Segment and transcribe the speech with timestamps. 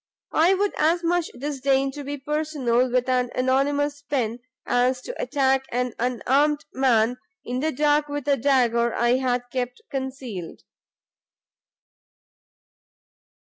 [0.33, 5.65] I would as much disdain to be personal with an anonymous pen, as to attack
[5.71, 10.63] an unarmed man in the dark with a dagger I had kept concealed."